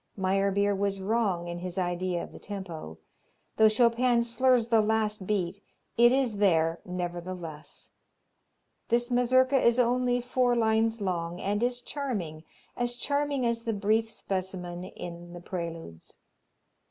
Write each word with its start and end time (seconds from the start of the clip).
Meyerbeer 0.17 0.73
was 0.75 0.99
wrong 0.99 1.47
in 1.47 1.59
his 1.59 1.77
idea 1.77 2.23
of 2.23 2.31
the 2.31 2.39
tempo. 2.39 2.97
Though 3.57 3.69
Chopin 3.69 4.23
slurs 4.23 4.69
the 4.69 4.81
last 4.81 5.27
beat, 5.27 5.61
it 5.95 6.11
is 6.11 6.37
there, 6.37 6.79
nevertheless. 6.83 7.91
This 8.89 9.11
Mazurka 9.11 9.61
is 9.63 9.77
only 9.77 10.19
four 10.19 10.55
lines 10.55 11.01
long 11.01 11.39
and 11.39 11.61
is 11.61 11.81
charming, 11.81 12.43
as 12.75 12.95
charming 12.95 13.45
as 13.45 13.61
the 13.61 13.73
brief 13.73 14.09
specimen 14.09 14.85
in 14.85 15.33
the 15.33 15.39
Preludes. 15.39 16.17